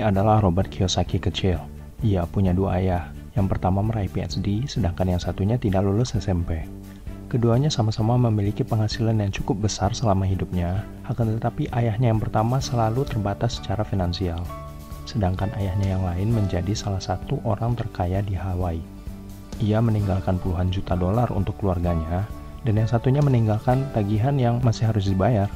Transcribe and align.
adalah 0.00 0.40
Robert 0.40 0.72
Kiyosaki 0.72 1.20
kecil. 1.20 1.60
Ia 2.00 2.24
punya 2.24 2.56
dua 2.56 2.80
ayah. 2.80 3.04
Yang 3.36 3.56
pertama 3.56 3.84
meraih 3.84 4.10
PhD, 4.10 4.66
sedangkan 4.66 5.16
yang 5.16 5.22
satunya 5.22 5.54
tidak 5.60 5.86
lulus 5.86 6.18
SMP. 6.18 6.66
Keduanya 7.30 7.70
sama-sama 7.70 8.18
memiliki 8.18 8.66
penghasilan 8.66 9.22
yang 9.22 9.30
cukup 9.30 9.70
besar 9.70 9.94
selama 9.94 10.26
hidupnya, 10.26 10.82
akan 11.06 11.38
tetapi 11.38 11.70
ayahnya 11.70 12.10
yang 12.10 12.18
pertama 12.18 12.58
selalu 12.58 13.06
terbatas 13.06 13.62
secara 13.62 13.86
finansial. 13.86 14.42
Sedangkan 15.06 15.46
ayahnya 15.54 15.94
yang 15.94 16.02
lain 16.02 16.34
menjadi 16.34 16.74
salah 16.74 16.98
satu 16.98 17.38
orang 17.46 17.78
terkaya 17.78 18.18
di 18.18 18.34
Hawaii. 18.34 18.82
Ia 19.62 19.78
meninggalkan 19.78 20.42
puluhan 20.42 20.74
juta 20.74 20.98
dolar 20.98 21.30
untuk 21.30 21.54
keluarganya, 21.62 22.26
dan 22.66 22.74
yang 22.82 22.90
satunya 22.90 23.22
meninggalkan 23.22 23.86
tagihan 23.94 24.34
yang 24.34 24.58
masih 24.66 24.90
harus 24.90 25.06
dibayar. 25.06 25.46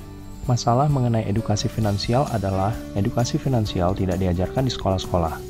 Masalah 0.44 0.92
mengenai 0.92 1.24
edukasi 1.24 1.72
finansial 1.72 2.28
adalah 2.28 2.76
edukasi 2.92 3.40
finansial 3.40 3.96
tidak 3.96 4.20
diajarkan 4.20 4.68
di 4.68 4.72
sekolah-sekolah. 4.76 5.40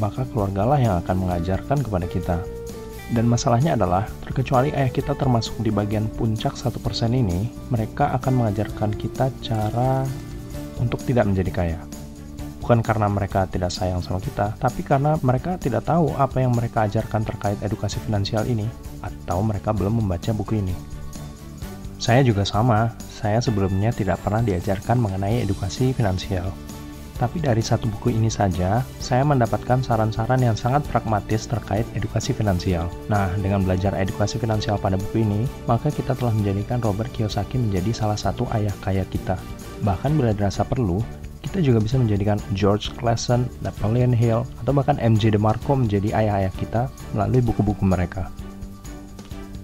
Maka 0.00 0.24
keluargalah 0.32 0.80
yang 0.80 0.96
akan 1.04 1.28
mengajarkan 1.28 1.84
kepada 1.84 2.08
kita. 2.08 2.36
Dan 3.12 3.28
masalahnya 3.28 3.76
adalah, 3.76 4.08
terkecuali 4.24 4.72
ayah 4.72 4.88
kita 4.88 5.12
termasuk 5.12 5.60
di 5.60 5.68
bagian 5.68 6.08
puncak 6.16 6.56
1% 6.56 6.72
ini, 7.12 7.52
mereka 7.68 8.16
akan 8.16 8.32
mengajarkan 8.40 8.96
kita 8.96 9.28
cara 9.44 10.08
untuk 10.80 11.04
tidak 11.04 11.28
menjadi 11.28 11.50
kaya. 11.52 11.80
Bukan 12.64 12.80
karena 12.80 13.12
mereka 13.12 13.44
tidak 13.44 13.74
sayang 13.76 14.00
sama 14.00 14.24
kita, 14.24 14.56
tapi 14.56 14.80
karena 14.80 15.20
mereka 15.20 15.60
tidak 15.60 15.84
tahu 15.84 16.16
apa 16.16 16.40
yang 16.40 16.56
mereka 16.56 16.88
ajarkan 16.88 17.28
terkait 17.28 17.58
edukasi 17.60 18.00
finansial 18.00 18.46
ini, 18.48 18.64
atau 19.04 19.44
mereka 19.44 19.76
belum 19.76 20.00
membaca 20.00 20.30
buku 20.32 20.64
ini. 20.64 20.72
Saya 21.98 22.22
juga 22.22 22.46
sama, 22.46 22.94
saya 23.20 23.44
sebelumnya 23.44 23.92
tidak 23.92 24.24
pernah 24.24 24.40
diajarkan 24.40 24.96
mengenai 24.96 25.44
edukasi 25.44 25.92
finansial. 25.92 26.48
Tapi 27.20 27.36
dari 27.36 27.60
satu 27.60 27.84
buku 27.84 28.16
ini 28.16 28.32
saja, 28.32 28.80
saya 28.96 29.20
mendapatkan 29.28 29.84
saran-saran 29.84 30.40
yang 30.40 30.56
sangat 30.56 30.80
pragmatis 30.88 31.44
terkait 31.44 31.84
edukasi 31.92 32.32
finansial. 32.32 32.88
Nah, 33.12 33.28
dengan 33.36 33.60
belajar 33.60 33.92
edukasi 33.92 34.40
finansial 34.40 34.80
pada 34.80 34.96
buku 34.96 35.20
ini, 35.20 35.44
maka 35.68 35.92
kita 35.92 36.16
telah 36.16 36.32
menjadikan 36.32 36.80
Robert 36.80 37.12
Kiyosaki 37.12 37.60
menjadi 37.60 37.92
salah 37.92 38.16
satu 38.16 38.48
ayah 38.56 38.72
kaya 38.80 39.04
kita. 39.04 39.36
Bahkan 39.84 40.16
bila 40.16 40.32
dirasa 40.32 40.64
perlu, 40.64 41.04
kita 41.44 41.60
juga 41.60 41.84
bisa 41.84 42.00
menjadikan 42.00 42.40
George 42.56 42.88
Clason, 42.96 43.44
Napoleon 43.60 44.16
Hill, 44.16 44.48
atau 44.64 44.72
bahkan 44.72 44.96
MJ 44.96 45.36
DeMarco 45.36 45.76
menjadi 45.76 46.16
ayah-ayah 46.16 46.52
kita 46.56 46.88
melalui 47.12 47.44
buku-buku 47.44 47.84
mereka. 47.84 48.32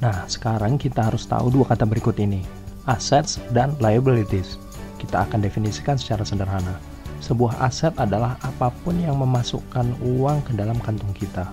Nah, 0.04 0.28
sekarang 0.28 0.76
kita 0.76 1.08
harus 1.08 1.24
tahu 1.24 1.48
dua 1.48 1.72
kata 1.72 1.88
berikut 1.88 2.20
ini, 2.20 2.44
assets 2.86 3.42
dan 3.52 3.74
liabilities. 3.82 4.58
Kita 4.96 5.28
akan 5.28 5.44
definisikan 5.44 6.00
secara 6.00 6.24
sederhana. 6.24 6.78
Sebuah 7.20 7.58
aset 7.62 7.92
adalah 7.98 8.38
apa 8.42 8.70
pun 8.82 8.96
yang 8.98 9.18
memasukkan 9.20 9.98
uang 10.02 10.46
ke 10.46 10.52
dalam 10.54 10.78
kantong 10.80 11.12
kita. 11.14 11.46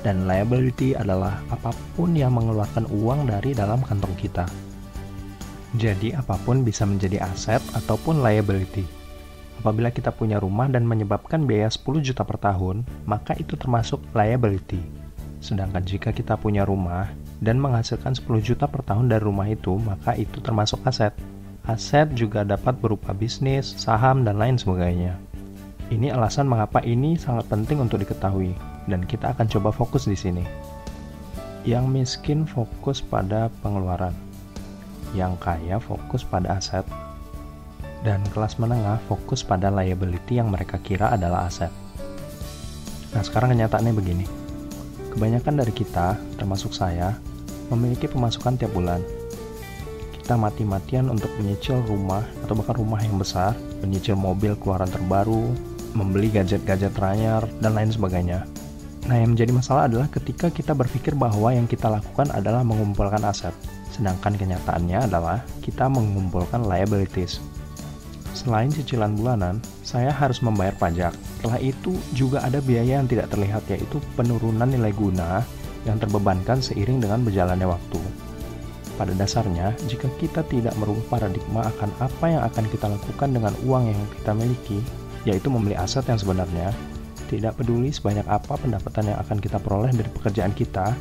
Dan 0.00 0.24
liability 0.24 0.96
adalah 0.96 1.40
apa 1.52 1.76
pun 1.96 2.16
yang 2.16 2.32
mengeluarkan 2.32 2.88
uang 2.88 3.28
dari 3.28 3.52
dalam 3.52 3.84
kantong 3.84 4.12
kita. 4.16 4.48
Jadi 5.76 6.16
apa 6.16 6.34
pun 6.42 6.66
bisa 6.66 6.82
menjadi 6.82 7.22
aset 7.22 7.62
ataupun 7.76 8.24
liability. 8.24 8.82
Apabila 9.60 9.92
kita 9.92 10.08
punya 10.08 10.40
rumah 10.40 10.72
dan 10.72 10.88
menyebabkan 10.88 11.44
biaya 11.44 11.68
10 11.68 12.00
juta 12.00 12.24
per 12.24 12.40
tahun, 12.40 12.82
maka 13.04 13.36
itu 13.36 13.60
termasuk 13.60 14.00
liability. 14.16 14.80
Sedangkan 15.44 15.84
jika 15.84 16.16
kita 16.16 16.40
punya 16.40 16.64
rumah 16.64 17.12
dan 17.40 17.56
menghasilkan 17.56 18.12
10 18.12 18.44
juta 18.44 18.68
per 18.68 18.84
tahun 18.84 19.08
dari 19.08 19.24
rumah 19.24 19.48
itu, 19.48 19.80
maka 19.80 20.12
itu 20.16 20.38
termasuk 20.44 20.84
aset. 20.84 21.16
Aset 21.64 22.12
juga 22.12 22.44
dapat 22.44 22.76
berupa 22.76 23.16
bisnis, 23.16 23.72
saham, 23.80 24.24
dan 24.24 24.36
lain 24.36 24.60
sebagainya. 24.60 25.16
Ini 25.90 26.14
alasan 26.14 26.46
mengapa 26.46 26.84
ini 26.86 27.18
sangat 27.18 27.50
penting 27.50 27.82
untuk 27.82 27.98
diketahui, 27.98 28.54
dan 28.86 29.02
kita 29.02 29.32
akan 29.34 29.48
coba 29.48 29.72
fokus 29.72 30.06
di 30.06 30.14
sini. 30.14 30.44
Yang 31.64 31.84
miskin 31.90 32.40
fokus 32.46 33.02
pada 33.02 33.50
pengeluaran, 33.60 34.14
yang 35.16 35.34
kaya 35.40 35.80
fokus 35.82 36.22
pada 36.22 36.60
aset, 36.60 36.86
dan 38.00 38.20
kelas 38.32 38.56
menengah 38.56 38.96
fokus 39.08 39.44
pada 39.44 39.68
liability 39.68 40.40
yang 40.40 40.48
mereka 40.48 40.80
kira 40.80 41.12
adalah 41.12 41.48
aset. 41.48 41.72
Nah, 43.10 43.22
sekarang 43.26 43.56
kenyataannya 43.56 43.92
begini. 43.92 44.26
Kebanyakan 45.10 45.58
dari 45.58 45.74
kita, 45.74 46.14
termasuk 46.38 46.70
saya, 46.70 47.18
memiliki 47.70 48.10
pemasukan 48.10 48.58
tiap 48.58 48.74
bulan. 48.74 49.00
Kita 50.14 50.38
mati-matian 50.38 51.10
untuk 51.10 51.30
menyicil 51.42 51.82
rumah 51.90 52.22
atau 52.46 52.54
bahkan 52.54 52.78
rumah 52.78 53.02
yang 53.02 53.18
besar, 53.18 53.56
menyicil 53.82 54.14
mobil 54.14 54.54
keluaran 54.58 54.86
terbaru, 54.86 55.50
membeli 55.94 56.30
gadget-gadget 56.30 56.94
teranyar, 56.94 57.42
dan 57.58 57.74
lain 57.74 57.90
sebagainya. 57.90 58.46
Nah, 59.10 59.16
yang 59.18 59.34
menjadi 59.34 59.50
masalah 59.50 59.90
adalah 59.90 60.06
ketika 60.12 60.52
kita 60.52 60.70
berpikir 60.70 61.18
bahwa 61.18 61.50
yang 61.50 61.66
kita 61.66 61.90
lakukan 61.90 62.30
adalah 62.30 62.62
mengumpulkan 62.62 63.24
aset, 63.26 63.50
sedangkan 63.90 64.38
kenyataannya 64.38 65.10
adalah 65.10 65.42
kita 65.64 65.90
mengumpulkan 65.90 66.62
liabilities. 66.62 67.42
Selain 68.30 68.70
cicilan 68.70 69.18
bulanan, 69.18 69.58
saya 69.82 70.14
harus 70.14 70.40
membayar 70.40 70.72
pajak. 70.78 71.12
Setelah 71.12 71.58
itu 71.58 71.92
juga 72.14 72.40
ada 72.40 72.62
biaya 72.62 73.02
yang 73.02 73.08
tidak 73.10 73.28
terlihat 73.34 73.66
yaitu 73.68 73.98
penurunan 74.14 74.70
nilai 74.70 74.94
guna 74.94 75.42
yang 75.88 75.96
terbebankan 75.96 76.60
seiring 76.60 77.00
dengan 77.00 77.24
berjalannya 77.24 77.68
waktu. 77.68 78.00
Pada 79.00 79.16
dasarnya, 79.16 79.72
jika 79.88 80.12
kita 80.20 80.44
tidak 80.44 80.76
merubah 80.76 81.16
paradigma 81.16 81.64
akan 81.64 81.88
apa 82.04 82.26
yang 82.28 82.42
akan 82.44 82.64
kita 82.68 82.84
lakukan 82.84 83.32
dengan 83.32 83.56
uang 83.64 83.88
yang 83.88 84.00
kita 84.20 84.32
miliki, 84.36 84.78
yaitu 85.24 85.48
membeli 85.48 85.72
aset 85.72 86.04
yang 86.04 86.20
sebenarnya, 86.20 86.68
tidak 87.32 87.56
peduli 87.56 87.88
sebanyak 87.88 88.26
apa 88.28 88.60
pendapatan 88.60 89.14
yang 89.14 89.18
akan 89.24 89.38
kita 89.40 89.56
peroleh 89.56 89.88
dari 89.94 90.10
pekerjaan 90.12 90.52
kita, 90.52 90.92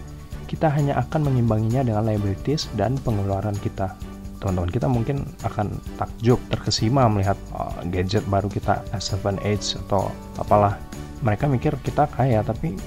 kita 0.47 0.71
hanya 0.71 0.95
akan 0.95 1.27
mengimbanginya 1.27 1.83
dengan 1.83 2.07
liabilities 2.07 2.71
dan 2.79 2.95
pengeluaran 3.03 3.57
kita. 3.59 3.93
Teman-teman 4.39 4.71
kita 4.71 4.87
mungkin 4.87 5.27
akan 5.43 5.75
takjub, 5.99 6.39
terkesima 6.47 7.11
melihat 7.11 7.35
oh, 7.51 7.75
gadget 7.91 8.23
baru 8.31 8.47
kita 8.47 8.79
S7 8.95 9.43
Edge 9.43 9.75
atau 9.85 10.07
apalah. 10.39 10.79
Mereka 11.19 11.51
mikir 11.51 11.75
kita 11.83 12.07
kaya, 12.07 12.39
tapi 12.39 12.79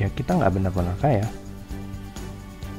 ya 0.00 0.08
kita 0.10 0.40
nggak 0.40 0.52
benar-benar 0.56 0.96
kaya. 0.98 1.28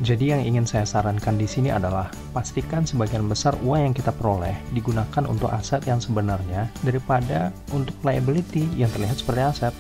Jadi 0.02 0.34
yang 0.34 0.42
ingin 0.42 0.66
saya 0.66 0.82
sarankan 0.82 1.38
di 1.38 1.46
sini 1.46 1.70
adalah 1.70 2.10
pastikan 2.34 2.82
sebagian 2.90 3.30
besar 3.30 3.54
uang 3.62 3.86
yang 3.86 3.94
kita 3.94 4.10
peroleh 4.10 4.58
digunakan 4.74 5.30
untuk 5.30 5.54
aset 5.54 5.86
yang 5.86 6.02
sebenarnya 6.02 6.66
daripada 6.82 7.54
untuk 7.70 7.94
liability 8.02 8.66
yang 8.74 8.90
terlihat 8.98 9.22
seperti 9.22 9.42
aset. 9.46 9.74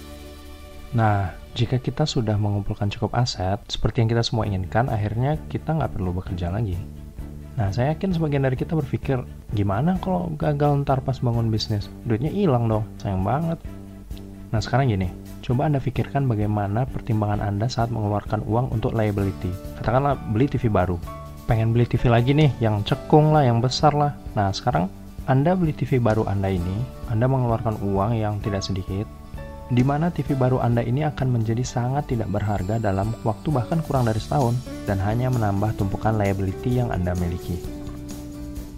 Nah, 0.93 1.33
jika 1.57 1.81
kita 1.81 2.05
sudah 2.05 2.37
mengumpulkan 2.37 2.93
cukup 2.93 3.17
aset, 3.17 3.57
seperti 3.65 4.05
yang 4.05 4.13
kita 4.13 4.21
semua 4.21 4.45
inginkan, 4.45 4.93
akhirnya 4.93 5.41
kita 5.49 5.73
nggak 5.73 5.97
perlu 5.97 6.13
bekerja 6.13 6.53
lagi. 6.53 6.77
Nah, 7.57 7.73
saya 7.73 7.97
yakin 7.97 8.13
sebagian 8.13 8.45
dari 8.45 8.55
kita 8.55 8.77
berpikir, 8.77 9.25
gimana 9.57 9.97
kalau 10.05 10.29
gagal 10.37 10.85
ntar 10.85 11.01
pas 11.01 11.17
bangun 11.17 11.49
bisnis? 11.49 11.89
Duitnya 12.05 12.29
hilang 12.29 12.69
dong, 12.69 12.85
sayang 13.01 13.25
banget. 13.25 13.57
Nah, 14.53 14.61
sekarang 14.61 14.93
gini, 14.93 15.09
Coba 15.41 15.65
Anda 15.65 15.81
pikirkan 15.81 16.29
bagaimana 16.29 16.85
pertimbangan 16.85 17.41
Anda 17.41 17.65
saat 17.65 17.89
mengeluarkan 17.89 18.45
uang 18.45 18.77
untuk 18.77 18.93
liability. 18.93 19.49
Katakanlah 19.81 20.13
beli 20.13 20.45
TV 20.45 20.69
baru. 20.69 21.01
Pengen 21.49 21.73
beli 21.73 21.89
TV 21.89 22.13
lagi 22.13 22.37
nih, 22.37 22.53
yang 22.61 22.85
cekung 22.85 23.33
lah, 23.33 23.41
yang 23.41 23.57
besar 23.57 23.97
lah. 23.97 24.13
Nah, 24.37 24.53
sekarang 24.53 24.85
Anda 25.25 25.57
beli 25.57 25.73
TV 25.73 25.97
baru 25.97 26.29
Anda 26.29 26.53
ini, 26.53 26.85
Anda 27.09 27.25
mengeluarkan 27.25 27.81
uang 27.81 28.21
yang 28.21 28.37
tidak 28.45 28.61
sedikit, 28.61 29.09
di 29.73 29.81
mana 29.81 30.13
TV 30.13 30.37
baru 30.37 30.61
Anda 30.61 30.85
ini 30.85 31.01
akan 31.09 31.33
menjadi 31.33 31.65
sangat 31.65 32.13
tidak 32.13 32.29
berharga 32.29 32.77
dalam 32.77 33.09
waktu 33.25 33.49
bahkan 33.49 33.81
kurang 33.81 34.05
dari 34.05 34.21
setahun, 34.21 34.53
dan 34.85 35.01
hanya 35.01 35.33
menambah 35.33 35.73
tumpukan 35.73 36.21
liability 36.21 36.77
yang 36.77 36.93
Anda 36.93 37.17
miliki. 37.17 37.80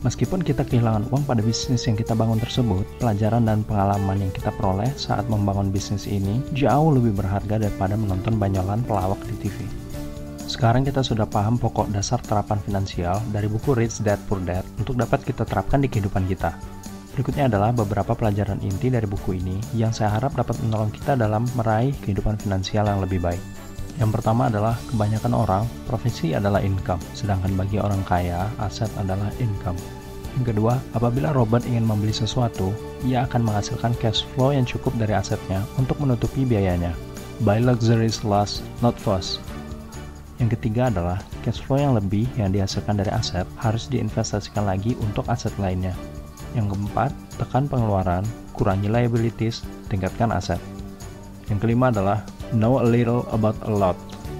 Meskipun 0.04 0.44
kita 0.44 0.68
kehilangan 0.68 1.08
uang 1.16 1.24
pada 1.24 1.40
bisnis 1.40 1.88
yang 1.88 1.96
kita 1.96 2.12
bangun 2.12 2.36
tersebut, 2.36 2.84
pelajaran 3.00 3.48
dan 3.48 3.64
pengalaman 3.64 4.20
yang 4.20 4.36
kita 4.36 4.52
peroleh 4.52 4.92
saat 5.00 5.24
membangun 5.32 5.72
bisnis 5.72 6.12
ini 6.12 6.44
jauh 6.52 6.92
lebih 6.92 7.16
berharga 7.16 7.56
daripada 7.56 7.96
menonton 7.96 8.36
banyolan 8.36 8.84
pelawak 8.84 9.24
di 9.32 9.48
TV. 9.48 9.64
Sekarang 10.44 10.84
kita 10.84 11.08
sudah 11.08 11.24
paham 11.24 11.56
pokok 11.56 11.88
dasar 11.96 12.20
terapan 12.20 12.60
finansial 12.68 13.24
dari 13.32 13.48
buku 13.48 13.72
Rich 13.72 14.04
Dad 14.04 14.20
Poor 14.28 14.44
Dad 14.44 14.68
untuk 14.76 15.00
dapat 15.00 15.24
kita 15.24 15.48
terapkan 15.48 15.80
di 15.80 15.88
kehidupan 15.88 16.28
kita. 16.28 16.52
Berikutnya 17.16 17.48
adalah 17.48 17.72
beberapa 17.72 18.12
pelajaran 18.12 18.60
inti 18.60 18.92
dari 18.92 19.08
buku 19.08 19.40
ini 19.40 19.56
yang 19.72 19.96
saya 19.96 20.20
harap 20.20 20.36
dapat 20.36 20.60
menolong 20.68 20.92
kita 20.92 21.16
dalam 21.16 21.48
meraih 21.56 21.96
kehidupan 22.04 22.36
finansial 22.44 22.92
yang 22.92 23.00
lebih 23.00 23.24
baik. 23.24 23.53
Yang 24.02 24.10
pertama 24.20 24.50
adalah 24.50 24.76
kebanyakan 24.90 25.34
orang, 25.38 25.64
profesi 25.86 26.34
adalah 26.34 26.64
income, 26.66 27.02
sedangkan 27.14 27.54
bagi 27.54 27.78
orang 27.78 28.02
kaya, 28.08 28.50
aset 28.58 28.90
adalah 28.98 29.30
income. 29.38 29.78
Yang 30.34 30.58
kedua, 30.58 30.82
apabila 30.98 31.30
Robert 31.30 31.62
ingin 31.70 31.86
membeli 31.86 32.10
sesuatu, 32.10 32.74
ia 33.06 33.30
akan 33.30 33.46
menghasilkan 33.46 33.94
cash 34.02 34.26
flow 34.34 34.50
yang 34.50 34.66
cukup 34.66 34.98
dari 34.98 35.14
asetnya 35.14 35.62
untuk 35.78 36.02
menutupi 36.02 36.42
biayanya. 36.42 36.98
Buy 37.46 37.62
luxuries 37.62 38.26
last, 38.26 38.66
not 38.82 38.98
first. 38.98 39.38
Yang 40.42 40.58
ketiga 40.58 40.90
adalah 40.90 41.22
cash 41.46 41.62
flow 41.62 41.78
yang 41.78 41.94
lebih 41.94 42.26
yang 42.34 42.50
dihasilkan 42.50 42.98
dari 42.98 43.14
aset 43.14 43.46
harus 43.62 43.86
diinvestasikan 43.94 44.66
lagi 44.66 44.98
untuk 45.06 45.30
aset 45.30 45.54
lainnya. 45.62 45.94
Yang 46.58 46.74
keempat, 46.74 47.14
tekan 47.38 47.70
pengeluaran 47.70 48.26
kurangi 48.58 48.90
liabilities, 48.90 49.62
tingkatkan 49.90 50.34
aset. 50.34 50.62
Yang 51.46 51.60
kelima 51.62 51.94
adalah 51.94 52.26
know 52.56 52.80
a 52.80 52.88
little 52.88 53.26
about 53.34 53.58
a 53.66 53.72
lot. 53.72 53.98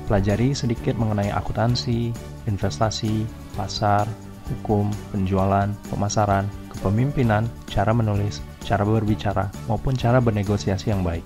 Pelajari 0.08 0.54
sedikit 0.54 0.96
mengenai 0.96 1.34
akuntansi, 1.34 2.14
investasi, 2.46 3.26
pasar, 3.58 4.06
hukum, 4.52 4.92
penjualan, 5.12 5.72
pemasaran, 5.90 6.46
kepemimpinan, 6.72 7.48
cara 7.68 7.92
menulis, 7.96 8.44
cara 8.64 8.84
berbicara, 8.84 9.48
maupun 9.66 9.96
cara 9.96 10.20
bernegosiasi 10.20 10.92
yang 10.92 11.02
baik. 11.02 11.24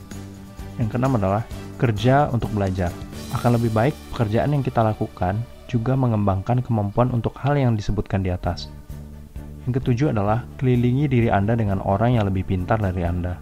Yang 0.78 0.95
keenam 0.95 1.18
adalah 1.18 1.44
kerja 1.81 2.30
untuk 2.30 2.54
belajar. 2.54 2.94
Akan 3.34 3.57
lebih 3.57 3.74
baik 3.74 3.94
pekerjaan 4.13 4.54
yang 4.54 4.63
kita 4.63 4.86
lakukan 4.86 5.42
juga 5.68 6.00
mengembangkan 6.00 6.63
kemampuan 6.63 7.12
untuk 7.12 7.36
hal 7.44 7.60
yang 7.60 7.75
disebutkan 7.75 8.24
di 8.24 8.31
atas. 8.31 8.72
Yang 9.68 9.84
ketujuh 9.84 10.16
adalah 10.16 10.48
kelilingi 10.56 11.12
diri 11.12 11.28
Anda 11.28 11.60
dengan 11.60 11.84
orang 11.84 12.16
yang 12.16 12.31
lebih 12.31 12.48
pintar 12.48 12.80
dari 12.80 13.04
Anda. 13.04 13.36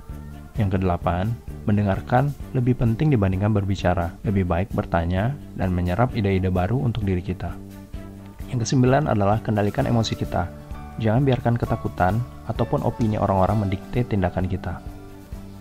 Yang 0.58 0.80
kedelapan, 0.80 1.30
mendengarkan 1.66 2.32
lebih 2.54 2.78
penting 2.78 3.12
dibandingkan 3.12 3.52
berbicara. 3.52 4.14
Lebih 4.26 4.46
baik 4.46 4.70
bertanya 4.72 5.34
dan 5.58 5.74
menyerap 5.74 6.14
ide-ide 6.14 6.50
baru 6.50 6.80
untuk 6.80 7.04
diri 7.04 7.22
kita. 7.22 7.54
Yang 8.54 8.70
kesembilan 8.70 9.10
adalah 9.10 9.42
kendalikan 9.42 9.90
emosi 9.90 10.14
kita. 10.16 10.48
Jangan 11.02 11.28
biarkan 11.28 11.60
ketakutan 11.60 12.22
ataupun 12.48 12.86
opini 12.86 13.20
orang-orang 13.20 13.68
mendikte 13.68 14.08
tindakan 14.08 14.48
kita. 14.48 14.80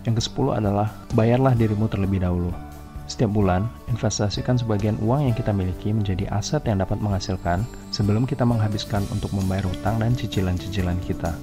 Yang 0.05 0.23
kesepuluh 0.23 0.55
adalah 0.55 0.93
bayarlah 1.17 1.57
dirimu 1.57 1.89
terlebih 1.89 2.21
dahulu. 2.21 2.53
Setiap 3.05 3.37
bulan, 3.37 3.69
investasikan 3.85 4.57
sebagian 4.57 4.97
uang 4.97 5.29
yang 5.29 5.35
kita 5.37 5.53
miliki 5.53 5.93
menjadi 5.93 6.25
aset 6.33 6.65
yang 6.65 6.81
dapat 6.81 6.97
menghasilkan 6.97 7.61
sebelum 7.93 8.25
kita 8.25 8.41
menghabiskan 8.45 9.05
untuk 9.13 9.29
membayar 9.33 9.69
hutang 9.69 10.01
dan 10.01 10.17
cicilan-cicilan 10.17 10.97
kita. 11.05 11.33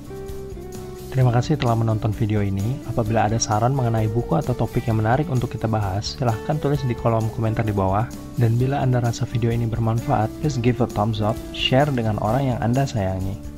Terima 1.12 1.28
kasih 1.28 1.60
telah 1.60 1.76
menonton 1.76 2.08
video 2.08 2.40
ini. 2.40 2.80
Apabila 2.88 3.28
ada 3.28 3.36
saran 3.36 3.76
mengenai 3.76 4.08
buku 4.08 4.32
atau 4.32 4.56
topik 4.56 4.88
yang 4.88 4.96
menarik 4.96 5.28
untuk 5.28 5.52
kita 5.52 5.68
bahas, 5.68 6.16
silahkan 6.16 6.56
tulis 6.56 6.80
di 6.88 6.96
kolom 6.96 7.28
komentar 7.36 7.68
di 7.68 7.76
bawah. 7.76 8.08
Dan 8.40 8.56
bila 8.56 8.80
Anda 8.80 9.04
rasa 9.04 9.28
video 9.28 9.52
ini 9.52 9.68
bermanfaat, 9.68 10.32
please 10.40 10.56
give 10.56 10.80
a 10.80 10.88
thumbs 10.88 11.20
up, 11.20 11.36
share 11.52 11.92
dengan 11.92 12.16
orang 12.24 12.56
yang 12.56 12.58
Anda 12.64 12.88
sayangi. 12.88 13.51